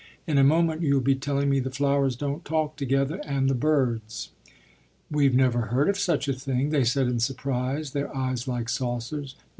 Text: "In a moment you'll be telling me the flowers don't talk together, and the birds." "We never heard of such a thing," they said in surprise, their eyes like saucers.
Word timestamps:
"In 0.25 0.39
a 0.39 0.43
moment 0.43 0.81
you'll 0.81 0.99
be 0.99 1.13
telling 1.13 1.47
me 1.47 1.59
the 1.59 1.69
flowers 1.69 2.15
don't 2.15 2.43
talk 2.43 2.75
together, 2.75 3.17
and 3.23 3.47
the 3.47 3.53
birds." 3.53 4.31
"We 5.11 5.29
never 5.29 5.67
heard 5.67 5.89
of 5.89 5.97
such 5.99 6.27
a 6.27 6.33
thing," 6.33 6.71
they 6.71 6.83
said 6.85 7.05
in 7.05 7.19
surprise, 7.19 7.91
their 7.91 8.11
eyes 8.17 8.47
like 8.47 8.67
saucers. 8.67 9.35